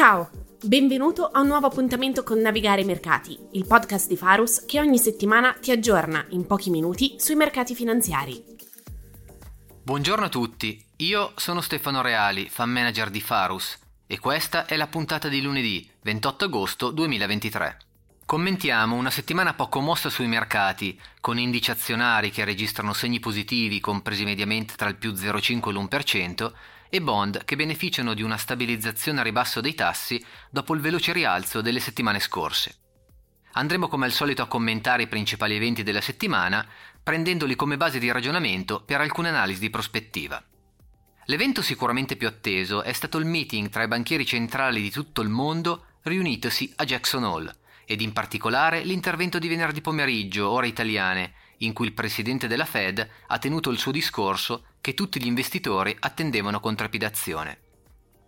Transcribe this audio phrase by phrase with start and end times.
[0.00, 0.30] Ciao,
[0.64, 4.96] benvenuto a un nuovo appuntamento con Navigare i Mercati, il podcast di Farus che ogni
[4.96, 8.42] settimana ti aggiorna in pochi minuti sui mercati finanziari.
[9.82, 14.86] Buongiorno a tutti, io sono Stefano Reali, fan manager di Farus e questa è la
[14.86, 17.76] puntata di lunedì 28 agosto 2023.
[18.24, 24.24] Commentiamo una settimana poco mossa sui mercati, con indici azionari che registrano segni positivi compresi
[24.24, 26.52] mediamente tra il più 0,5 e l'1%,
[26.90, 31.60] e bond che beneficiano di una stabilizzazione a ribasso dei tassi dopo il veloce rialzo
[31.60, 32.74] delle settimane scorse.
[33.52, 36.66] Andremo come al solito a commentare i principali eventi della settimana,
[37.02, 40.42] prendendoli come base di ragionamento per alcune analisi di prospettiva.
[41.26, 45.28] L'evento sicuramente più atteso è stato il meeting tra i banchieri centrali di tutto il
[45.28, 51.72] mondo riunitosi a Jackson Hole, ed in particolare l'intervento di venerdì pomeriggio, ore italiane, in
[51.72, 56.60] cui il presidente della Fed ha tenuto il suo discorso che tutti gli investitori attendevano
[56.60, 57.58] con trepidazione.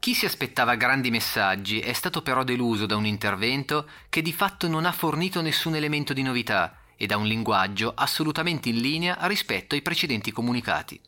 [0.00, 4.66] Chi si aspettava grandi messaggi è stato però deluso da un intervento che di fatto
[4.66, 9.74] non ha fornito nessun elemento di novità e da un linguaggio assolutamente in linea rispetto
[9.74, 11.00] ai precedenti comunicati.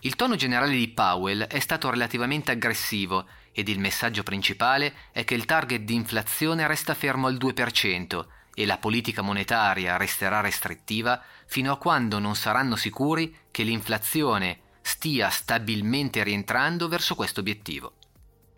[0.00, 5.34] Il tono generale di Powell è stato relativamente aggressivo ed il messaggio principale è che
[5.34, 11.22] il target di inflazione resta fermo al 2% e la politica monetaria resterà restrittiva
[11.52, 17.92] fino a quando non saranno sicuri che l'inflazione stia stabilmente rientrando verso questo obiettivo.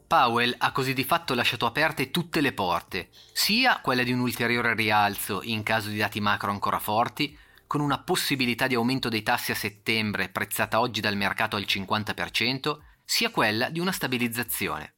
[0.06, 4.77] Powell ha così di fatto lasciato aperte tutte le porte, sia quella di un ulteriore
[4.77, 7.36] rialzo in caso di dati macro ancora forti,
[7.67, 12.79] con una possibilità di aumento dei tassi a settembre prezzata oggi dal mercato al 50%,
[13.05, 14.95] sia quella di una stabilizzazione.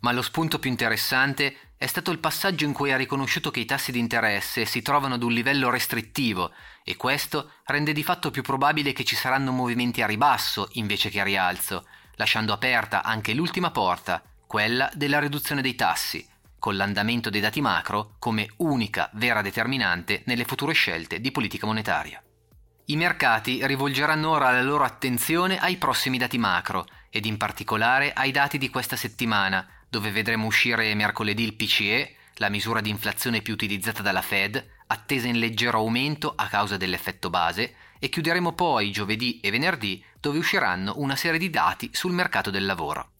[0.00, 3.64] Ma lo spunto più interessante è stato il passaggio in cui ha riconosciuto che i
[3.64, 6.50] tassi di interesse si trovano ad un livello restrittivo
[6.82, 11.20] e questo rende di fatto più probabile che ci saranno movimenti a ribasso invece che
[11.20, 16.26] a rialzo, lasciando aperta anche l'ultima porta, quella della riduzione dei tassi,
[16.58, 22.20] con l'andamento dei dati macro come unica vera determinante nelle future scelte di politica monetaria.
[22.86, 28.32] I mercati rivolgeranno ora la loro attenzione ai prossimi dati macro ed in particolare ai
[28.32, 33.52] dati di questa settimana, dove vedremo uscire mercoledì il PCE, la misura di inflazione più
[33.52, 39.40] utilizzata dalla Fed, attesa in leggero aumento a causa dell'effetto base, e chiuderemo poi giovedì
[39.40, 43.10] e venerdì, dove usciranno una serie di dati sul mercato del lavoro.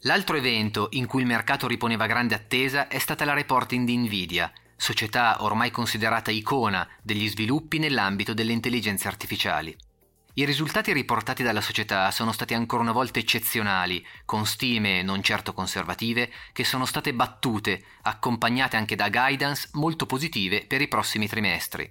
[0.00, 4.52] L'altro evento in cui il mercato riponeva grande attesa è stata la reporting di Nvidia,
[4.76, 9.74] società ormai considerata icona degli sviluppi nell'ambito delle intelligenze artificiali.
[10.36, 15.52] I risultati riportati dalla società sono stati ancora una volta eccezionali, con stime non certo
[15.52, 21.88] conservative che sono state battute, accompagnate anche da guidance molto positive per i prossimi trimestri.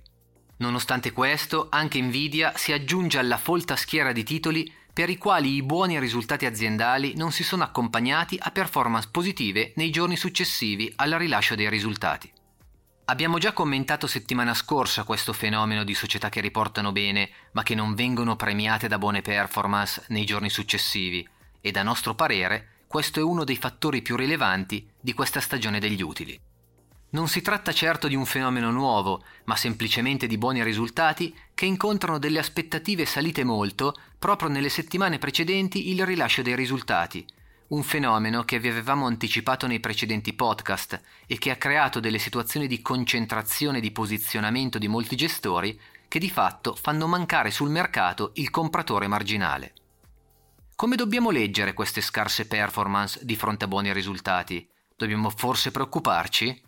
[0.57, 5.63] Nonostante questo, anche Nvidia si aggiunge alla folta schiera di titoli per i quali i
[5.63, 11.55] buoni risultati aziendali non si sono accompagnati a performance positive nei giorni successivi al rilascio
[11.55, 12.29] dei risultati.
[13.05, 17.95] Abbiamo già commentato settimana scorsa questo fenomeno di società che riportano bene, ma che non
[17.95, 21.27] vengono premiate da buone performance nei giorni successivi,
[21.59, 26.01] e a nostro parere questo è uno dei fattori più rilevanti di questa stagione degli
[26.01, 26.39] utili.
[27.09, 32.19] Non si tratta certo di un fenomeno nuovo, ma semplicemente di buoni risultati che incontrano
[32.19, 37.25] delle aspettative salite molto proprio nelle settimane precedenti il rilascio dei risultati,
[37.73, 42.67] un fenomeno che vi avevamo anticipato nei precedenti podcast e che ha creato delle situazioni
[42.67, 48.51] di concentrazione di posizionamento di molti gestori che di fatto fanno mancare sul mercato il
[48.51, 49.73] compratore marginale.
[50.75, 54.69] Come dobbiamo leggere queste scarse performance di fronte a buoni risultati?
[54.95, 56.61] Dobbiamo forse preoccuparci?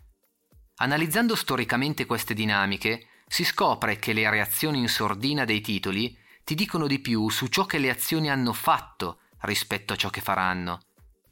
[0.78, 6.88] Analizzando storicamente queste dinamiche, si scopre che le reazioni in sordina dei titoli ti dicono
[6.88, 10.80] di più su ciò che le azioni hanno fatto rispetto a ciò che faranno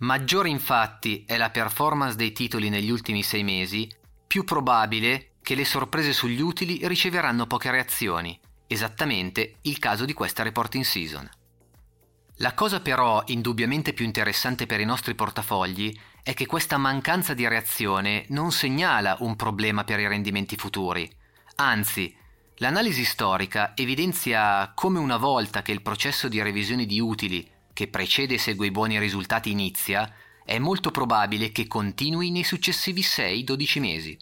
[0.04, 3.90] Maggiore infatti è la performance dei titoli negli ultimi sei mesi,
[4.26, 10.42] più probabile che le sorprese sugli utili riceveranno poche reazioni, esattamente il caso di questa
[10.42, 11.26] reporting season.
[12.38, 17.48] La cosa però indubbiamente più interessante per i nostri portafogli è che questa mancanza di
[17.48, 21.10] reazione non segnala un problema per i rendimenti futuri,
[21.56, 22.14] anzi
[22.56, 28.34] l'analisi storica evidenzia come una volta che il processo di revisione di utili che precede
[28.34, 30.10] e segue i buoni risultati inizia,
[30.44, 34.16] è molto probabile che continui nei successivi 6-12 mesi.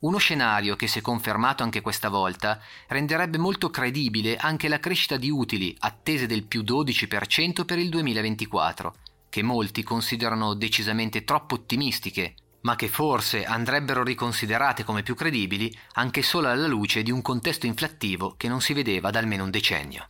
[0.00, 5.30] Uno scenario che, se confermato anche questa volta, renderebbe molto credibile anche la crescita di
[5.30, 8.94] utili attese del più 12% per il 2024,
[9.28, 16.22] che molti considerano decisamente troppo ottimistiche, ma che forse andrebbero riconsiderate come più credibili anche
[16.22, 20.06] solo alla luce di un contesto inflattivo che non si vedeva da almeno un decennio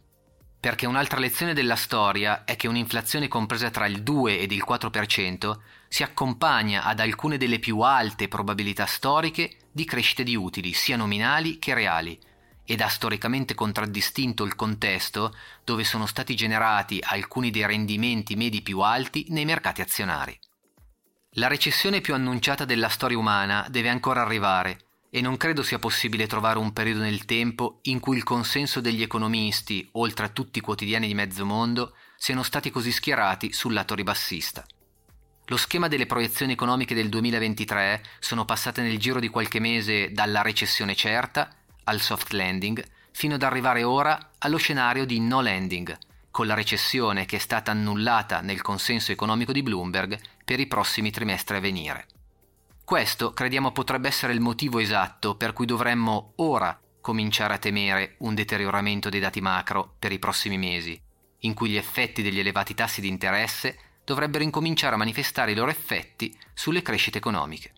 [0.62, 5.58] perché un'altra lezione della storia è che un'inflazione compresa tra il 2 ed il 4%
[5.88, 11.58] si accompagna ad alcune delle più alte probabilità storiche di crescite di utili, sia nominali
[11.58, 12.16] che reali,
[12.64, 18.78] ed ha storicamente contraddistinto il contesto dove sono stati generati alcuni dei rendimenti medi più
[18.78, 20.38] alti nei mercati azionari.
[21.30, 24.78] La recessione più annunciata della storia umana deve ancora arrivare
[25.14, 29.02] e non credo sia possibile trovare un periodo nel tempo in cui il consenso degli
[29.02, 33.94] economisti, oltre a tutti i quotidiani di mezzo mondo, siano stati così schierati sul lato
[33.94, 34.64] ribassista.
[35.46, 40.40] Lo schema delle proiezioni economiche del 2023 sono passate nel giro di qualche mese dalla
[40.40, 42.82] recessione certa al soft landing
[43.12, 45.94] fino ad arrivare ora allo scenario di no landing,
[46.30, 51.10] con la recessione che è stata annullata nel consenso economico di Bloomberg per i prossimi
[51.10, 52.06] trimestri a venire.
[52.84, 58.34] Questo crediamo potrebbe essere il motivo esatto per cui dovremmo ora cominciare a temere un
[58.34, 61.00] deterioramento dei dati macro per i prossimi mesi,
[61.40, 65.70] in cui gli effetti degli elevati tassi di interesse dovrebbero incominciare a manifestare i loro
[65.70, 67.72] effetti sulle crescite economiche.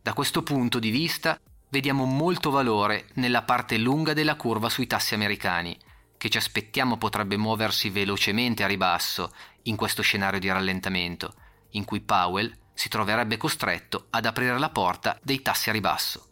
[0.00, 1.38] Da questo punto di vista
[1.70, 5.76] vediamo molto valore nella parte lunga della curva sui tassi americani,
[6.18, 9.32] che ci aspettiamo potrebbe muoversi velocemente a ribasso
[9.62, 11.34] in questo scenario di rallentamento,
[11.70, 16.28] in cui Powell si troverebbe costretto ad aprire la porta dei tassi a ribasso.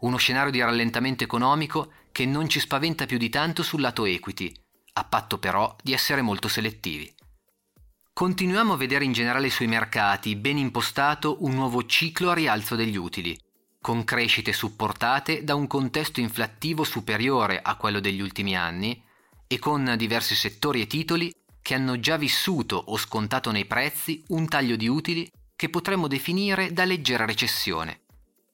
[0.00, 4.52] Uno scenario di rallentamento economico che non ci spaventa più di tanto sul lato equity,
[4.94, 7.12] a patto però di essere molto selettivi.
[8.12, 12.96] Continuiamo a vedere in generale sui mercati ben impostato un nuovo ciclo a rialzo degli
[12.96, 13.38] utili,
[13.80, 19.02] con crescite supportate da un contesto inflattivo superiore a quello degli ultimi anni
[19.46, 24.46] e con diversi settori e titoli che hanno già vissuto o scontato nei prezzi un
[24.46, 28.04] taglio di utili che potremmo definire da leggera recessione,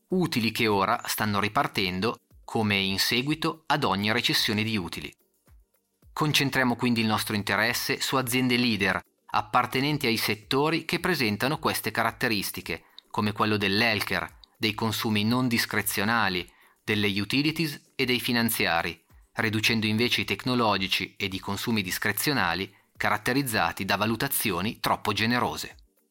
[0.09, 5.15] utili che ora stanno ripartendo come in seguito ad ogni recessione di utili.
[6.13, 12.87] Concentriamo quindi il nostro interesse su aziende leader appartenenti ai settori che presentano queste caratteristiche,
[13.09, 16.45] come quello dell'healthcare, dei consumi non discrezionali,
[16.83, 19.01] delle utilities e dei finanziari,
[19.35, 25.85] riducendo invece i tecnologici ed i consumi discrezionali caratterizzati da valutazioni troppo generose.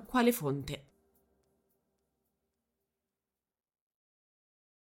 [0.00, 0.84] quale fonte.